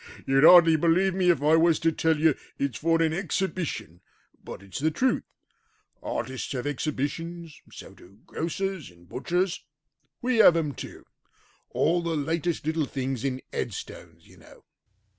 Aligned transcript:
"You'd 0.25 0.43
hardly 0.43 0.77
believe 0.77 1.13
me 1.13 1.29
if 1.29 1.43
I 1.43 1.55
was 1.55 1.77
to 1.81 1.91
tell 1.91 2.17
you 2.17 2.33
it's 2.57 2.79
for 2.79 2.99
an 3.03 3.13
exhibition, 3.13 4.01
but 4.43 4.63
it's 4.63 4.79
the 4.79 4.89
truth. 4.89 5.21
Artists 6.01 6.53
have 6.53 6.65
exhibitions: 6.65 7.61
so 7.71 7.93
do 7.93 8.17
grocers 8.25 8.89
and 8.89 9.07
butchers; 9.07 9.63
we 10.19 10.37
have 10.37 10.55
them 10.55 10.73
too. 10.73 11.05
All 11.69 12.01
the 12.01 12.17
latest 12.17 12.65
little 12.65 12.85
things 12.85 13.23
in 13.23 13.43
headstones, 13.53 14.25
you 14.25 14.37
know." 14.37 14.63